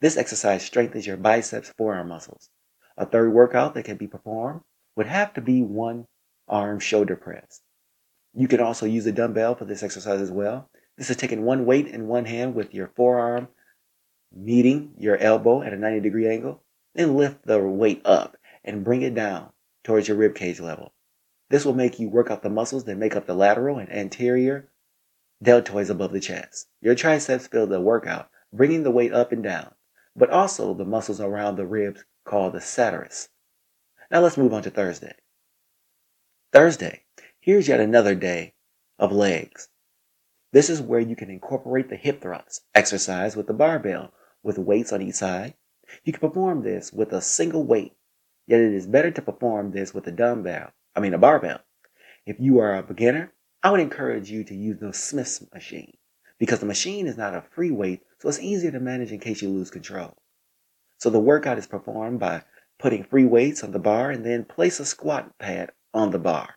This 0.00 0.16
exercise 0.16 0.62
strengthens 0.62 1.06
your 1.06 1.16
biceps 1.16 1.70
forearm 1.76 2.08
muscles. 2.08 2.50
A 2.96 3.06
third 3.06 3.32
workout 3.32 3.74
that 3.74 3.84
can 3.84 3.96
be 3.96 4.06
performed 4.06 4.60
would 4.94 5.06
have 5.06 5.34
to 5.34 5.40
be 5.40 5.62
one 5.62 6.06
arm 6.46 6.78
shoulder 6.78 7.16
press. 7.16 7.62
You 8.32 8.46
can 8.46 8.60
also 8.60 8.86
use 8.86 9.06
a 9.06 9.12
dumbbell 9.12 9.54
for 9.54 9.64
this 9.64 9.82
exercise 9.82 10.20
as 10.20 10.30
well. 10.30 10.70
This 10.96 11.10
is 11.10 11.16
taking 11.16 11.42
one 11.42 11.66
weight 11.66 11.88
in 11.88 12.06
one 12.06 12.26
hand 12.26 12.54
with 12.54 12.74
your 12.74 12.88
forearm 12.94 13.48
meeting 14.36 14.92
your 14.98 15.16
elbow 15.16 15.62
at 15.62 15.72
a 15.72 15.76
90 15.76 16.00
degree 16.00 16.28
angle. 16.28 16.62
Then 16.94 17.16
lift 17.16 17.46
the 17.46 17.58
weight 17.60 18.02
up 18.04 18.36
and 18.64 18.84
bring 18.84 19.02
it 19.02 19.14
down 19.14 19.50
towards 19.82 20.08
your 20.08 20.16
rib 20.16 20.34
cage 20.34 20.60
level. 20.60 20.92
This 21.48 21.64
will 21.64 21.74
make 21.74 21.98
you 21.98 22.08
work 22.08 22.30
out 22.30 22.42
the 22.42 22.50
muscles 22.50 22.84
that 22.84 22.96
make 22.96 23.14
up 23.14 23.26
the 23.26 23.34
lateral 23.34 23.78
and 23.78 23.90
anterior 23.90 24.68
deltoids 25.42 25.90
above 25.90 26.12
the 26.12 26.20
chest. 26.20 26.68
Your 26.80 26.94
triceps 26.94 27.46
feel 27.46 27.66
the 27.66 27.80
workout, 27.80 28.30
bringing 28.52 28.82
the 28.82 28.90
weight 28.90 29.12
up 29.12 29.32
and 29.32 29.42
down, 29.42 29.74
but 30.14 30.30
also 30.30 30.74
the 30.74 30.84
muscles 30.84 31.20
around 31.20 31.56
the 31.56 31.66
ribs 31.66 32.04
called 32.24 32.52
the 32.52 32.60
sartorius. 32.60 33.28
Now 34.10 34.20
let's 34.20 34.36
move 34.36 34.52
on 34.52 34.62
to 34.62 34.70
Thursday. 34.70 35.14
Thursday, 36.52 37.04
here's 37.40 37.68
yet 37.68 37.80
another 37.80 38.14
day 38.14 38.54
of 38.98 39.12
legs. 39.12 39.68
This 40.52 40.70
is 40.70 40.80
where 40.80 41.00
you 41.00 41.16
can 41.16 41.30
incorporate 41.30 41.90
the 41.90 41.96
hip 41.96 42.22
thrust 42.22 42.62
exercise 42.74 43.36
with 43.36 43.46
the 43.46 43.52
barbell 43.52 44.12
with 44.46 44.58
weights 44.58 44.92
on 44.92 45.02
each 45.02 45.16
side. 45.16 45.54
You 46.04 46.12
can 46.12 46.26
perform 46.26 46.62
this 46.62 46.92
with 46.92 47.12
a 47.12 47.20
single 47.20 47.64
weight, 47.64 47.92
yet 48.46 48.60
it 48.60 48.72
is 48.72 48.86
better 48.86 49.10
to 49.10 49.22
perform 49.22 49.72
this 49.72 49.92
with 49.92 50.06
a 50.06 50.12
dumbbell 50.12 50.72
I 50.96 51.00
mean 51.00 51.12
a 51.12 51.18
barbell. 51.18 51.60
If 52.24 52.40
you 52.40 52.58
are 52.60 52.74
a 52.74 52.82
beginner, 52.82 53.34
I 53.62 53.70
would 53.70 53.80
encourage 53.80 54.30
you 54.30 54.44
to 54.44 54.54
use 54.54 54.80
the 54.80 54.94
Smith's 54.94 55.44
machine 55.52 55.98
because 56.38 56.60
the 56.60 56.66
machine 56.66 57.06
is 57.06 57.18
not 57.18 57.34
a 57.34 57.42
free 57.42 57.70
weight, 57.70 58.02
so 58.18 58.30
it's 58.30 58.40
easier 58.40 58.70
to 58.70 58.80
manage 58.80 59.12
in 59.12 59.20
case 59.20 59.42
you 59.42 59.50
lose 59.50 59.70
control. 59.70 60.16
So 60.96 61.10
the 61.10 61.20
workout 61.20 61.58
is 61.58 61.66
performed 61.66 62.18
by 62.18 62.44
putting 62.78 63.04
free 63.04 63.26
weights 63.26 63.62
on 63.62 63.72
the 63.72 63.78
bar 63.78 64.10
and 64.10 64.24
then 64.24 64.44
place 64.44 64.80
a 64.80 64.86
squat 64.86 65.38
pad 65.38 65.72
on 65.92 66.12
the 66.12 66.18
bar. 66.18 66.54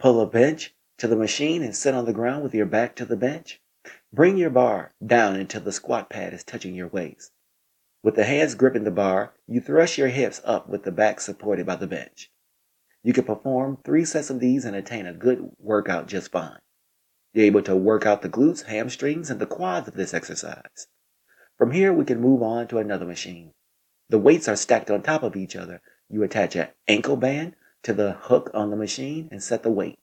Pull 0.00 0.20
a 0.20 0.26
bench 0.26 0.74
to 0.98 1.06
the 1.06 1.16
machine 1.16 1.62
and 1.62 1.76
sit 1.76 1.94
on 1.94 2.06
the 2.06 2.12
ground 2.12 2.42
with 2.42 2.54
your 2.54 2.66
back 2.66 2.96
to 2.96 3.04
the 3.04 3.16
bench. 3.16 3.59
Bring 4.12 4.36
your 4.36 4.50
bar 4.50 4.92
down 5.04 5.36
until 5.36 5.60
the 5.60 5.72
squat 5.72 6.10
pad 6.10 6.34
is 6.34 6.42
touching 6.42 6.74
your 6.74 6.88
waist. 6.88 7.32
With 8.02 8.16
the 8.16 8.24
hands 8.24 8.54
gripping 8.54 8.84
the 8.84 8.90
bar, 8.90 9.34
you 9.46 9.60
thrust 9.60 9.98
your 9.98 10.08
hips 10.08 10.40
up 10.44 10.68
with 10.68 10.82
the 10.82 10.90
back 10.90 11.20
supported 11.20 11.66
by 11.66 11.76
the 11.76 11.86
bench. 11.86 12.30
You 13.02 13.12
can 13.12 13.24
perform 13.24 13.78
three 13.84 14.04
sets 14.04 14.28
of 14.28 14.40
these 14.40 14.64
and 14.64 14.74
attain 14.74 15.06
a 15.06 15.14
good 15.14 15.52
workout 15.58 16.08
just 16.08 16.32
fine. 16.32 16.58
You're 17.32 17.46
able 17.46 17.62
to 17.62 17.76
work 17.76 18.04
out 18.04 18.22
the 18.22 18.28
glutes, 18.28 18.64
hamstrings, 18.64 19.30
and 19.30 19.40
the 19.40 19.46
quads 19.46 19.86
of 19.86 19.94
this 19.94 20.12
exercise. 20.12 20.88
From 21.56 21.70
here, 21.70 21.92
we 21.92 22.04
can 22.04 22.20
move 22.20 22.42
on 22.42 22.66
to 22.68 22.78
another 22.78 23.06
machine. 23.06 23.52
The 24.08 24.18
weights 24.18 24.48
are 24.48 24.56
stacked 24.56 24.90
on 24.90 25.02
top 25.02 25.22
of 25.22 25.36
each 25.36 25.54
other. 25.54 25.80
You 26.08 26.22
attach 26.22 26.56
an 26.56 26.68
ankle 26.88 27.16
band 27.16 27.54
to 27.84 27.92
the 27.92 28.12
hook 28.12 28.50
on 28.52 28.70
the 28.70 28.76
machine 28.76 29.28
and 29.30 29.42
set 29.42 29.62
the 29.62 29.70
weight. 29.70 29.98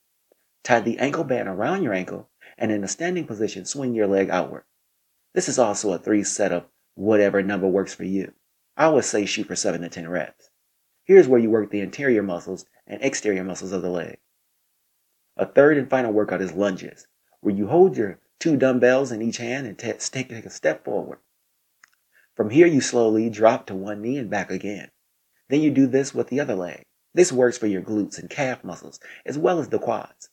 Tie 0.64 0.80
the 0.80 1.00
ankle 1.00 1.26
band 1.26 1.50
around 1.50 1.84
your 1.84 1.94
ankle 1.94 2.30
and 2.58 2.72
in 2.72 2.84
a 2.84 2.88
standing 2.88 3.26
position, 3.26 3.66
swing 3.66 3.94
your 3.94 4.08
leg 4.08 4.30
outward. 4.30 4.64
This 5.34 5.48
is 5.48 5.60
also 5.60 5.94
a 5.94 6.00
three 6.00 6.24
set 6.24 6.52
of 6.52 6.66
whatever 6.96 7.44
number 7.44 7.68
works 7.68 7.94
for 7.94 8.04
you. 8.04 8.34
I 8.76 8.90
would 8.90 9.06
say 9.06 9.26
shoot 9.26 9.48
for 9.48 9.56
seven 9.56 9.82
to 9.82 9.90
10 9.90 10.10
reps. 10.10 10.50
Here's 11.04 11.28
where 11.28 11.40
you 11.40 11.50
work 11.50 11.72
the 11.72 11.80
interior 11.82 12.24
muscles 12.24 12.66
and 12.86 13.02
exterior 13.02 13.44
muscles 13.44 13.72
of 13.72 13.82
the 13.82 13.90
leg. 13.90 14.18
A 15.36 15.46
third 15.46 15.78
and 15.78 15.90
final 15.90 16.12
workout 16.12 16.42
is 16.42 16.54
lunges, 16.54 17.08
where 17.42 17.56
you 17.56 17.68
hold 17.68 17.96
your 17.96 18.20
two 18.40 18.58
dumbbells 18.58 19.12
in 19.12 19.22
each 19.22 19.38
hand 19.38 19.68
and 19.68 19.78
take, 19.78 20.00
take 20.00 20.32
a 20.32 20.50
step 20.50 20.84
forward. 20.84 21.20
From 22.36 22.50
here, 22.50 22.68
you 22.68 22.82
slowly 22.82 23.30
drop 23.30 23.66
to 23.68 23.76
one 23.76 24.02
knee 24.02 24.18
and 24.18 24.30
back 24.30 24.52
again. 24.52 24.92
Then 25.50 25.62
you 25.62 25.72
do 25.72 25.88
this 25.88 26.14
with 26.14 26.28
the 26.28 26.40
other 26.40 26.56
leg. 26.56 26.84
This 27.14 27.32
works 27.32 27.58
for 27.58 27.68
your 27.68 27.82
glutes 27.82 28.20
and 28.20 28.30
calf 28.30 28.64
muscles, 28.64 29.00
as 29.26 29.38
well 29.38 29.60
as 29.60 29.70
the 29.70 29.80
quads. 29.80 30.30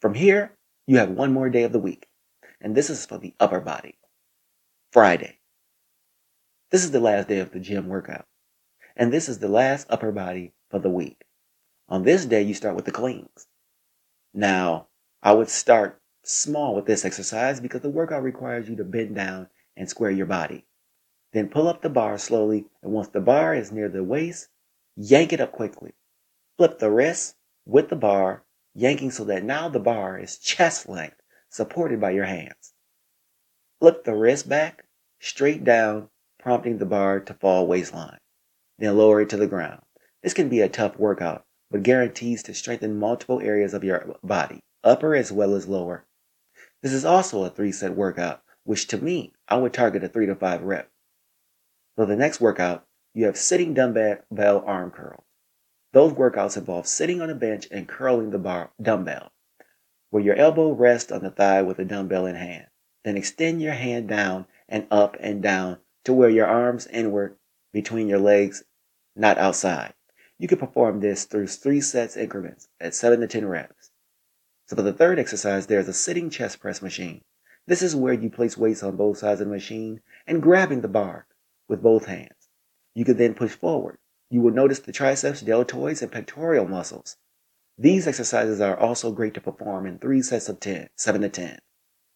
From 0.00 0.14
here, 0.14 0.56
you 0.86 0.98
have 0.98 1.10
one 1.10 1.32
more 1.32 1.50
day 1.50 1.62
of 1.62 1.72
the 1.72 1.78
week, 1.78 2.08
and 2.60 2.74
this 2.74 2.90
is 2.90 3.06
for 3.06 3.18
the 3.18 3.34
upper 3.40 3.60
body. 3.60 3.98
Friday. 4.92 5.38
This 6.70 6.84
is 6.84 6.90
the 6.90 7.00
last 7.00 7.28
day 7.28 7.38
of 7.38 7.52
the 7.52 7.60
gym 7.60 7.88
workout 7.88 8.26
and 8.96 9.12
this 9.12 9.28
is 9.28 9.38
the 9.38 9.48
last 9.48 9.86
upper 9.90 10.10
body 10.10 10.52
for 10.70 10.78
the 10.78 10.88
week. 10.88 11.24
On 11.88 12.02
this 12.02 12.24
day, 12.24 12.42
you 12.42 12.54
start 12.54 12.74
with 12.74 12.86
the 12.86 12.90
cleans. 12.90 13.46
Now, 14.32 14.88
I 15.22 15.32
would 15.32 15.50
start 15.50 16.00
small 16.24 16.74
with 16.74 16.86
this 16.86 17.04
exercise 17.04 17.60
because 17.60 17.82
the 17.82 17.90
workout 17.90 18.22
requires 18.22 18.68
you 18.68 18.76
to 18.76 18.84
bend 18.84 19.14
down 19.14 19.48
and 19.76 19.88
square 19.88 20.10
your 20.10 20.26
body. 20.26 20.64
Then 21.32 21.48
pull 21.48 21.68
up 21.68 21.82
the 21.82 21.90
bar 21.90 22.16
slowly, 22.18 22.66
and 22.82 22.92
once 22.92 23.08
the 23.08 23.20
bar 23.20 23.54
is 23.54 23.70
near 23.70 23.88
the 23.88 24.02
waist, 24.02 24.48
yank 24.96 25.32
it 25.32 25.40
up 25.40 25.52
quickly. 25.52 25.92
Flip 26.56 26.78
the 26.78 26.90
wrist 26.90 27.36
with 27.66 27.90
the 27.90 27.96
bar, 27.96 28.44
yanking 28.76 29.10
so 29.10 29.24
that 29.24 29.42
now 29.42 29.68
the 29.68 29.80
bar 29.80 30.18
is 30.18 30.38
chest 30.38 30.88
length, 30.88 31.16
supported 31.48 31.98
by 31.98 32.10
your 32.10 32.26
hands. 32.26 32.74
Flip 33.80 34.04
the 34.04 34.14
wrist 34.14 34.48
back, 34.48 34.84
straight 35.18 35.64
down, 35.64 36.10
prompting 36.38 36.76
the 36.78 36.86
bar 36.86 37.18
to 37.18 37.34
fall 37.34 37.66
waistline. 37.66 38.18
Then 38.78 38.96
lower 38.98 39.22
it 39.22 39.30
to 39.30 39.38
the 39.38 39.46
ground. 39.46 39.80
This 40.22 40.34
can 40.34 40.50
be 40.50 40.60
a 40.60 40.68
tough 40.68 40.98
workout, 40.98 41.44
but 41.70 41.82
guarantees 41.82 42.42
to 42.44 42.54
strengthen 42.54 42.98
multiple 42.98 43.40
areas 43.40 43.72
of 43.72 43.82
your 43.82 44.16
body, 44.22 44.60
upper 44.84 45.14
as 45.14 45.32
well 45.32 45.54
as 45.54 45.66
lower. 45.66 46.04
This 46.82 46.92
is 46.92 47.04
also 47.04 47.44
a 47.44 47.50
three 47.50 47.72
set 47.72 47.96
workout, 47.96 48.42
which 48.64 48.86
to 48.88 48.98
me, 48.98 49.32
I 49.48 49.56
would 49.56 49.72
target 49.72 50.04
a 50.04 50.08
three 50.08 50.26
to 50.26 50.34
five 50.34 50.62
rep. 50.62 50.90
For 51.94 52.04
the 52.04 52.16
next 52.16 52.40
workout, 52.40 52.86
you 53.14 53.24
have 53.24 53.38
sitting 53.38 53.72
dumbbell 53.72 54.64
arm 54.66 54.90
curls. 54.90 55.24
Those 55.96 56.12
workouts 56.12 56.58
involve 56.58 56.86
sitting 56.86 57.22
on 57.22 57.30
a 57.30 57.34
bench 57.34 57.68
and 57.70 57.88
curling 57.88 58.28
the 58.28 58.38
bar 58.38 58.70
dumbbell, 58.78 59.32
where 60.10 60.22
your 60.22 60.34
elbow 60.34 60.72
rests 60.72 61.10
on 61.10 61.22
the 61.22 61.30
thigh 61.30 61.62
with 61.62 61.78
the 61.78 61.86
dumbbell 61.86 62.26
in 62.26 62.34
hand. 62.34 62.66
Then 63.02 63.16
extend 63.16 63.62
your 63.62 63.72
hand 63.72 64.06
down 64.06 64.44
and 64.68 64.86
up 64.90 65.16
and 65.20 65.42
down 65.42 65.78
to 66.04 66.12
where 66.12 66.28
your 66.28 66.46
arms 66.46 66.86
inward 66.88 67.38
between 67.72 68.08
your 68.08 68.18
legs, 68.18 68.62
not 69.14 69.38
outside. 69.38 69.94
You 70.38 70.46
can 70.48 70.58
perform 70.58 71.00
this 71.00 71.24
through 71.24 71.46
three 71.46 71.80
sets 71.80 72.14
increments 72.14 72.68
at 72.78 72.94
7 72.94 73.20
to 73.20 73.26
10 73.26 73.46
reps. 73.46 73.90
So 74.66 74.76
for 74.76 74.82
the 74.82 74.92
third 74.92 75.18
exercise, 75.18 75.66
there's 75.66 75.88
a 75.88 75.94
sitting 75.94 76.28
chest 76.28 76.60
press 76.60 76.82
machine. 76.82 77.22
This 77.66 77.80
is 77.80 77.96
where 77.96 78.12
you 78.12 78.28
place 78.28 78.58
weights 78.58 78.82
on 78.82 78.96
both 78.96 79.16
sides 79.16 79.40
of 79.40 79.46
the 79.46 79.54
machine 79.54 80.02
and 80.26 80.42
grabbing 80.42 80.82
the 80.82 80.88
bar 80.88 81.26
with 81.68 81.82
both 81.82 82.04
hands. 82.04 82.50
You 82.92 83.06
can 83.06 83.16
then 83.16 83.32
push 83.32 83.52
forward. 83.52 83.96
You 84.28 84.40
will 84.40 84.52
notice 84.52 84.80
the 84.80 84.92
triceps, 84.92 85.42
deltoids, 85.42 86.02
and 86.02 86.10
pectoral 86.10 86.66
muscles. 86.66 87.16
These 87.78 88.08
exercises 88.08 88.60
are 88.60 88.76
also 88.76 89.12
great 89.12 89.34
to 89.34 89.40
perform 89.40 89.86
in 89.86 89.98
three 89.98 90.22
sets 90.22 90.48
of 90.48 90.60
10, 90.60 90.88
7 90.96 91.20
to 91.20 91.28
10. 91.28 91.58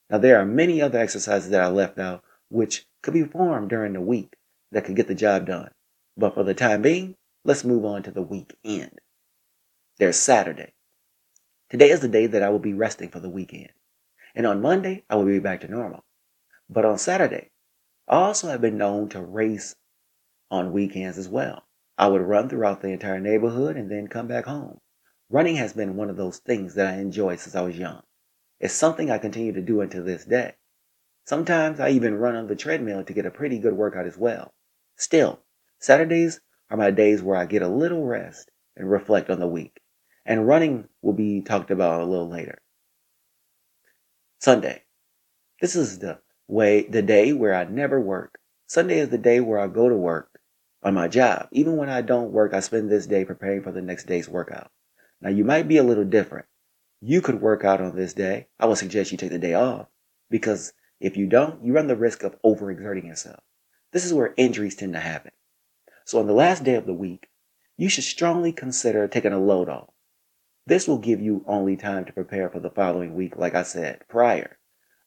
Now, 0.09 0.19
there 0.19 0.40
are 0.40 0.45
many 0.45 0.83
other 0.83 0.99
exercises 0.99 1.50
that 1.50 1.62
I 1.62 1.69
left 1.69 1.99
out 1.99 2.25
which 2.49 2.87
could 3.02 3.14
be 3.14 3.25
performed 3.25 3.71
during 3.71 3.93
the 3.93 4.00
week 4.00 4.35
that 4.73 4.85
could 4.85 4.97
get 4.97 5.07
the 5.07 5.14
job 5.14 5.47
done. 5.47 5.71
But 6.17 6.35
for 6.35 6.43
the 6.43 6.55
time 6.55 6.83
being, 6.83 7.14
let's 7.45 7.64
move 7.64 7.85
on 7.85 8.02
to 8.02 8.11
the 8.11 8.23
weekend. 8.23 8.99
There's 9.99 10.17
Saturday. 10.17 10.73
Today 11.69 11.90
is 11.90 12.00
the 12.00 12.09
day 12.09 12.26
that 12.26 12.43
I 12.43 12.49
will 12.49 12.59
be 12.59 12.75
resting 12.75 13.11
for 13.11 13.21
the 13.21 13.31
weekend. 13.31 13.71
And 14.35 14.47
on 14.47 14.61
Monday, 14.61 15.05
I 15.09 15.14
will 15.14 15.26
be 15.26 15.38
back 15.38 15.61
to 15.61 15.69
normal. 15.69 16.05
But 16.69 16.85
on 16.85 16.99
Saturday, 16.99 17.50
I 18.09 18.17
also 18.17 18.49
have 18.49 18.61
been 18.61 18.79
known 18.79 19.09
to 19.11 19.23
race 19.23 19.76
on 20.50 20.73
weekends 20.73 21.19
as 21.19 21.29
well. 21.29 21.64
I 22.00 22.09
would 22.09 22.23
run 22.23 22.49
throughout 22.49 22.80
the 22.80 22.88
entire 22.88 23.21
neighborhood 23.21 23.76
and 23.76 23.90
then 23.90 24.09
come 24.09 24.26
back 24.26 24.47
home. 24.47 24.80
Running 25.28 25.57
has 25.57 25.75
been 25.75 25.97
one 25.97 26.09
of 26.09 26.16
those 26.16 26.38
things 26.38 26.75
that 26.76 26.95
I 26.95 26.97
enjoyed 26.97 27.40
since 27.40 27.54
I 27.54 27.61
was 27.61 27.76
young. 27.76 28.00
It's 28.59 28.73
something 28.73 29.11
I 29.11 29.19
continue 29.19 29.52
to 29.52 29.61
do 29.61 29.83
until 29.83 30.02
this 30.02 30.25
day. 30.25 30.54
Sometimes 31.26 31.78
I 31.78 31.90
even 31.90 32.14
run 32.14 32.37
on 32.37 32.47
the 32.47 32.57
treadmill 32.57 33.04
to 33.04 33.12
get 33.12 33.26
a 33.26 33.30
pretty 33.30 33.59
good 33.59 33.75
workout 33.75 34.07
as 34.07 34.16
well. 34.16 34.54
Still, 34.97 35.40
Saturdays 35.78 36.40
are 36.71 36.78
my 36.78 36.90
days 36.90 37.23
where 37.23 37.37
I 37.37 37.45
get 37.45 37.61
a 37.61 37.69
little 37.69 38.07
rest 38.07 38.50
and 38.78 38.90
reflect 38.90 39.28
on 39.28 39.38
the 39.38 39.47
week. 39.47 39.78
And 40.25 40.49
running 40.49 40.88
will 41.02 41.12
be 41.12 41.42
talked 41.42 41.71
about 41.71 42.00
a 42.00 42.07
little 42.07 42.30
later. 42.30 42.62
Sunday. 44.38 44.85
This 45.61 45.76
is 45.76 45.99
the 45.99 46.21
way 46.49 46.80
the 46.80 47.02
day 47.02 47.35
where 47.35 47.54
I 47.54 47.64
never 47.64 48.00
work. 48.00 48.38
Sunday 48.66 49.00
is 49.00 49.11
the 49.11 49.19
day 49.19 49.40
where 49.40 49.59
I 49.59 49.66
go 49.66 49.90
to 49.90 49.97
work 49.97 50.39
on 50.83 50.95
my 50.95 51.09
job. 51.09 51.49
Even 51.53 51.77
when 51.77 51.89
I 51.89 52.03
don't 52.03 52.33
work, 52.33 52.55
I 52.55 52.61
spend 52.61 52.91
this 52.91 53.07
day 53.07 53.25
preparing 53.25 53.63
for 53.63 53.73
the 53.73 53.83
next 53.83 54.07
day's 54.07 54.29
workout. 54.29 54.71
Now 55.21 55.31
you 55.31 55.45
might 55.45 55.69
be 55.69 55.77
a 55.77 55.83
little 55.83 56.05
different. 56.05 56.47
You 57.01 57.21
could 57.21 57.41
work 57.41 57.65
out 57.65 57.81
on 57.81 57.97
this 57.97 58.15
day. 58.15 58.49
I 58.59 58.67
would 58.67 58.79
suggest 58.79 59.13
you 59.13 59.19
take 59.19 59.31
the 59.31 59.39
day 59.39 59.55
off 59.55 59.89
because 60.31 60.73
if 61.01 61.17
you 61.17 61.27
don't, 61.27 61.65
you 61.65 61.73
run 61.73 61.87
the 61.87 61.97
risk 61.97 62.23
of 62.23 62.41
overexerting 62.43 63.07
yourself. 63.07 63.41
This 63.93 64.05
is 64.05 64.15
where 64.15 64.35
injuries 64.37 64.77
tend 64.77 64.93
to 64.93 65.01
happen. 65.01 65.33
So 66.05 66.21
on 66.21 66.27
the 66.27 66.33
last 66.33 66.65
day 66.65 66.75
of 66.75 66.87
the 66.87 66.95
week, 66.95 67.29
you 67.77 67.89
should 67.89 68.05
strongly 68.05 68.53
consider 68.53 69.09
taking 69.09 69.33
a 69.33 69.39
load 69.39 69.69
off. 69.69 69.91
This 70.67 70.87
will 70.87 70.99
give 70.99 71.21
you 71.21 71.45
only 71.47 71.77
time 71.77 72.05
to 72.05 72.13
prepare 72.13 72.51
for 72.51 72.61
the 72.61 72.71
following 72.71 73.15
week, 73.15 73.37
like 73.37 73.55
I 73.55 73.63
said 73.63 74.03
prior, 74.09 74.59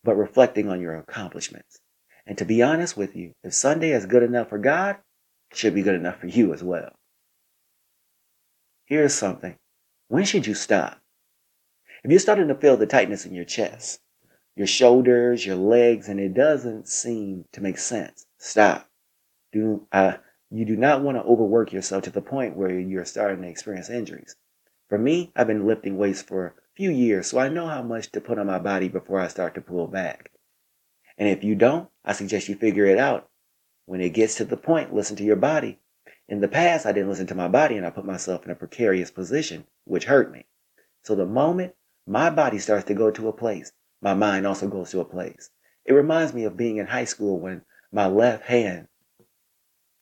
but 0.04 0.16
reflecting 0.16 0.70
on 0.70 0.82
your 0.82 0.96
accomplishments. 0.96 1.80
And 2.26 2.38
to 2.38 2.46
be 2.46 2.62
honest 2.62 2.98
with 2.98 3.16
you, 3.16 3.34
if 3.44 3.54
Sunday 3.54 3.92
is 3.92 4.06
good 4.06 4.24
enough 4.24 4.50
for 4.50 4.58
God, 4.58 4.98
should 5.56 5.74
be 5.74 5.82
good 5.82 5.96
enough 5.96 6.20
for 6.20 6.28
you 6.28 6.54
as 6.54 6.64
well. 6.64 6.94
Here's 8.86 9.14
something. 9.14 9.58
When 10.08 10.26
should 10.26 10.46
you 10.46 10.54
stop? 10.54 11.00
If 12.04 12.12
you're 12.12 12.20
starting 12.20 12.50
to 12.50 12.56
feel 12.56 12.76
the 12.76 12.86
tightness 12.86 13.26
in 13.26 13.34
your 13.34 13.46
chest, 13.46 14.02
your 14.56 14.68
shoulders, 14.68 15.46
your 15.46 15.56
legs, 15.56 16.10
and 16.10 16.20
it 16.20 16.34
doesn't 16.34 16.88
seem 16.88 17.46
to 17.54 17.62
make 17.62 17.78
sense, 17.78 18.26
stop. 18.38 18.90
Do 19.52 19.88
uh, 19.92 20.18
you 20.52 20.66
do 20.66 20.76
not 20.76 21.02
want 21.02 21.18
to 21.18 21.24
overwork 21.24 21.72
yourself 21.72 22.04
to 22.04 22.12
the 22.12 22.22
point 22.22 22.56
where 22.56 22.78
you're 22.78 23.06
starting 23.06 23.42
to 23.42 23.48
experience 23.48 23.90
injuries. 23.90 24.36
For 24.90 24.98
me, 24.98 25.32
I've 25.36 25.48
been 25.48 25.66
lifting 25.66 25.98
weights 25.98 26.22
for 26.22 26.48
a 26.48 26.54
few 26.76 26.92
years, 26.92 27.28
so 27.28 27.40
I 27.40 27.50
know 27.50 27.68
how 27.68 27.82
much 27.82 28.12
to 28.12 28.22
put 28.22 28.38
on 28.38 28.48
my 28.48 28.60
body 28.60 28.90
before 28.90 29.20
I 29.20 29.28
start 29.28 29.56
to 29.56 29.62
pull 29.62 29.88
back. 29.88 30.30
And 31.18 31.30
if 31.30 31.44
you 31.44 31.56
don't, 31.56 31.90
I 32.04 32.14
suggest 32.14 32.50
you 32.50 32.56
figure 32.56 32.86
it 32.86 33.00
out. 33.00 33.30
When 33.86 34.02
it 34.02 34.12
gets 34.12 34.36
to 34.36 34.46
the 34.46 34.58
point, 34.58 34.94
listen 34.94 35.16
to 35.18 35.24
your 35.24 35.36
body. 35.36 35.80
In 36.30 36.40
the 36.40 36.48
past, 36.48 36.86
I 36.86 36.94
didn't 36.94 37.10
listen 37.10 37.28
to 37.28 37.36
my 37.36 37.48
body 37.48 37.76
and 37.76 37.86
I 37.86 37.90
put 37.90 38.06
myself 38.06 38.46
in 38.46 38.52
a 38.52 38.56
precarious 38.56 39.12
position, 39.12 39.66
which 39.84 40.06
hurt 40.06 40.32
me. 40.32 40.46
So 41.04 41.16
the 41.16 41.26
moment 41.26 41.76
my 42.08 42.30
body 42.30 42.60
starts 42.60 42.86
to 42.86 42.94
go 42.94 43.12
to 43.12 43.28
a 43.28 43.34
place. 43.34 43.72
My 44.02 44.14
mind 44.14 44.48
also 44.48 44.68
goes 44.68 44.92
to 44.92 45.00
a 45.00 45.06
place. 45.06 45.50
It 45.86 45.94
reminds 45.94 46.34
me 46.34 46.46
of 46.46 46.58
being 46.58 46.78
in 46.78 46.88
high 46.88 47.06
school 47.06 47.40
when 47.40 47.64
my 47.92 48.08
left 48.08 48.46
hand, 48.46 48.88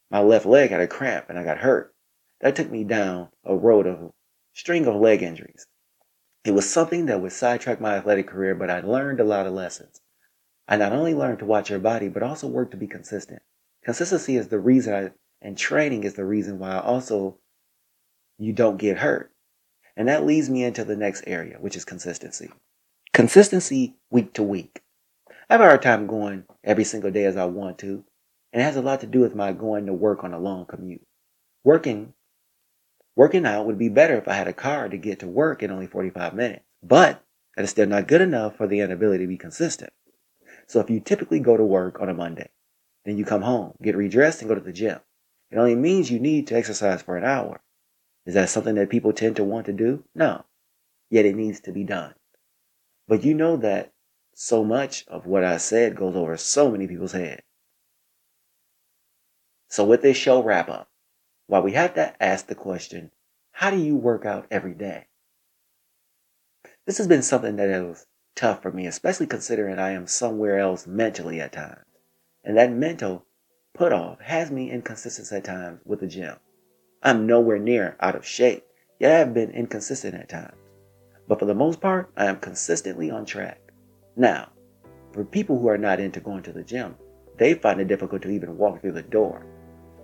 my 0.10 0.20
left 0.20 0.46
leg 0.46 0.70
had 0.70 0.82
a 0.82 0.88
cramp 0.88 1.30
and 1.30 1.40
I 1.40 1.44
got 1.44 1.60
hurt. 1.60 1.96
That 2.42 2.56
took 2.56 2.70
me 2.70 2.84
down 2.84 3.30
a 3.44 3.56
road 3.56 3.88
of 3.88 4.02
a 4.02 4.12
string 4.54 4.86
of 4.86 4.96
leg 4.96 5.24
injuries. 5.24 5.66
It 6.44 6.52
was 6.52 6.70
something 6.70 7.06
that 7.08 7.22
would 7.22 7.32
sidetrack 7.32 7.80
my 7.80 7.96
athletic 7.96 8.28
career, 8.28 8.56
but 8.56 8.70
I 8.70 8.82
learned 8.82 9.20
a 9.20 9.24
lot 9.24 9.46
of 9.46 9.54
lessons. 9.54 10.02
I 10.68 10.78
not 10.78 10.92
only 10.92 11.14
learned 11.14 11.40
to 11.40 11.46
watch 11.46 11.70
your 11.70 11.80
body, 11.80 12.10
but 12.10 12.24
also 12.24 12.48
work 12.48 12.72
to 12.72 12.78
be 12.78 12.88
consistent. 12.88 13.42
Consistency 13.84 14.38
is 14.38 14.50
the 14.50 14.60
reason 14.60 14.94
I, 14.94 15.12
and 15.42 15.58
training 15.58 16.04
is 16.04 16.14
the 16.14 16.26
reason 16.26 16.60
why 16.60 16.78
also 16.78 17.38
you 18.38 18.54
don't 18.54 18.78
get 18.78 18.98
hurt. 18.98 19.32
And 19.98 20.08
that 20.08 20.26
leads 20.26 20.50
me 20.50 20.64
into 20.64 20.84
the 20.84 20.96
next 20.96 21.24
area, 21.28 21.58
which 21.60 21.76
is 21.76 21.86
consistency. 21.86 22.50
Consistency 23.14 23.96
week 24.10 24.34
to 24.34 24.44
week. 24.44 24.82
I 25.50 25.56
have 25.56 25.62
a 25.62 25.66
hard 25.66 25.82
time 25.82 26.08
going 26.08 26.46
every 26.64 26.84
single 26.84 27.12
day 27.12 27.26
as 27.26 27.36
I 27.36 27.46
want 27.46 27.80
to, 27.80 28.06
and 28.54 28.62
it 28.62 28.66
has 28.66 28.78
a 28.78 28.82
lot 28.82 29.02
to 29.02 29.08
do 29.08 29.20
with 29.20 29.36
my 29.36 29.52
going 29.52 29.88
to 29.88 29.94
work 29.94 30.24
on 30.24 30.34
a 30.34 30.40
long 30.40 30.66
commute. 30.66 31.06
Working 31.64 32.14
working 33.16 33.46
out 33.46 33.66
would 33.66 33.78
be 33.78 33.90
better 33.90 34.16
if 34.16 34.28
I 34.28 34.34
had 34.34 34.48
a 34.48 34.54
car 34.54 34.88
to 34.88 34.98
get 34.98 35.20
to 35.20 35.28
work 35.28 35.62
in 35.62 35.72
only 35.72 35.88
45 35.88 36.34
minutes, 36.34 36.64
but 36.82 37.24
that 37.56 37.64
is 37.64 37.72
still 37.72 37.88
not 37.88 38.08
good 38.08 38.22
enough 38.22 38.56
for 38.56 38.68
the 38.68 38.80
inability 38.80 39.26
to 39.26 39.28
be 39.28 39.38
consistent. 39.38 39.92
So 40.68 40.80
if 40.80 40.90
you 40.90 41.00
typically 41.00 41.40
go 41.40 41.58
to 41.58 41.64
work 41.64 42.00
on 42.00 42.08
a 42.08 42.14
Monday, 42.14 42.50
then 43.06 43.18
you 43.18 43.26
come 43.26 43.42
home, 43.42 43.74
get 43.82 43.96
redressed, 43.96 44.42
and 44.42 44.50
go 44.50 44.56
to 44.56 44.62
the 44.62 44.72
gym. 44.72 45.00
It 45.50 45.58
only 45.58 45.76
means 45.76 46.12
you 46.12 46.20
need 46.20 46.48
to 46.48 46.56
exercise 46.56 47.02
for 47.02 47.18
an 47.18 47.24
hour. 47.24 47.62
Is 48.26 48.36
that 48.36 48.50
something 48.50 48.76
that 48.76 48.90
people 48.90 49.14
tend 49.14 49.36
to 49.38 49.44
want 49.44 49.66
to 49.66 49.74
do? 49.74 50.04
No. 50.14 50.46
Yet 51.10 51.26
it 51.26 51.36
needs 51.36 51.60
to 51.62 51.72
be 51.72 51.84
done. 51.84 52.14
But 53.08 53.24
you 53.24 53.34
know 53.34 53.58
that 53.58 53.92
so 54.34 54.64
much 54.64 55.06
of 55.08 55.26
what 55.26 55.44
I 55.44 55.58
said 55.58 55.96
goes 55.96 56.16
over 56.16 56.38
so 56.38 56.72
many 56.72 56.88
people's 56.88 57.12
head. 57.12 57.44
So 59.68 59.84
with 59.84 60.02
this 60.02 60.18
show 60.18 60.42
wrap 60.42 60.70
up, 60.70 60.90
while 61.48 61.62
we 61.62 61.74
have 61.74 61.94
to 61.96 62.22
ask 62.24 62.48
the 62.48 62.56
question, 62.56 63.12
how 63.52 63.72
do 63.72 63.78
you 63.78 63.96
work 63.96 64.26
out 64.26 64.48
every 64.50 64.74
day? 64.74 65.08
This 66.86 66.98
has 66.98 67.08
been 67.08 67.24
something 67.24 67.58
that 67.58 67.70
is 67.70 68.08
tough 68.36 68.62
for 68.62 68.72
me, 68.72 68.88
especially 68.88 69.28
considering 69.28 69.80
I 69.80 69.92
am 69.92 70.08
somewhere 70.08 70.60
else 70.60 70.88
mentally 70.88 71.42
at 71.42 71.52
times. 71.52 71.91
And 72.44 72.58
that 72.58 72.72
mental 72.72 73.26
put 73.74 73.94
off 73.94 74.20
has 74.22 74.52
me 74.52 74.72
inconsistent 74.72 75.32
at 75.32 75.44
times 75.44 75.80
with 75.86 76.00
the 76.00 76.08
gym. 76.08 76.36
I'm 77.04 77.26
nowhere 77.26 77.60
near 77.60 77.96
out 78.00 78.16
of 78.16 78.26
shape, 78.26 78.66
yet 79.00 79.12
I 79.12 79.20
have 79.20 79.34
been 79.34 79.52
inconsistent 79.52 80.16
at 80.16 80.30
times. 80.30 80.56
But 81.28 81.40
for 81.40 81.46
the 81.46 81.56
most 81.56 81.80
part, 81.80 82.12
I 82.18 82.26
am 82.26 82.40
consistently 82.40 83.10
on 83.10 83.26
track. 83.26 83.60
Now, 84.16 84.50
for 85.14 85.24
people 85.24 85.60
who 85.60 85.68
are 85.68 85.78
not 85.78 86.00
into 86.00 86.20
going 86.20 86.44
to 86.44 86.52
the 86.52 86.64
gym, 86.64 86.96
they 87.38 87.54
find 87.54 87.80
it 87.80 87.88
difficult 87.88 88.22
to 88.24 88.30
even 88.30 88.58
walk 88.58 88.82
through 88.82 88.92
the 88.94 89.02
door. 89.02 89.46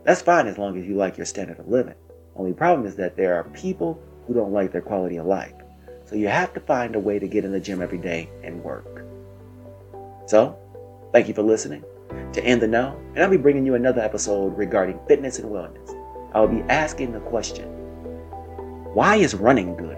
That's 0.03 0.21
fine 0.21 0.47
as 0.47 0.57
long 0.57 0.77
as 0.77 0.85
you 0.85 0.95
like 0.95 1.17
your 1.17 1.25
standard 1.25 1.59
of 1.59 1.67
living. 1.67 1.95
Only 2.35 2.53
problem 2.53 2.87
is 2.87 2.95
that 2.95 3.17
there 3.17 3.35
are 3.35 3.43
people 3.45 3.99
who 4.25 4.33
don't 4.33 4.53
like 4.53 4.71
their 4.71 4.81
quality 4.81 5.17
of 5.17 5.25
life. 5.25 5.53
So 6.05 6.15
you 6.15 6.27
have 6.27 6.53
to 6.53 6.59
find 6.61 6.95
a 6.95 6.99
way 6.99 7.19
to 7.19 7.27
get 7.27 7.43
in 7.43 7.51
the 7.51 7.59
gym 7.59 7.81
every 7.81 7.97
day 7.97 8.29
and 8.43 8.63
work. 8.63 9.03
So, 10.25 10.57
thank 11.11 11.27
you 11.27 11.33
for 11.33 11.41
listening. 11.41 11.83
To 12.33 12.43
In 12.43 12.59
the 12.59 12.67
Know, 12.67 12.99
and 13.15 13.23
I'll 13.23 13.29
be 13.29 13.37
bringing 13.37 13.65
you 13.65 13.75
another 13.75 14.01
episode 14.01 14.57
regarding 14.57 14.99
fitness 15.07 15.39
and 15.39 15.49
wellness. 15.49 15.89
I 16.33 16.41
will 16.41 16.47
be 16.47 16.61
asking 16.69 17.11
the 17.11 17.19
question 17.21 17.65
why 18.93 19.17
is 19.17 19.35
running 19.35 19.75
good? 19.75 19.96